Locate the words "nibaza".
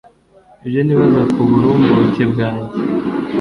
0.83-1.21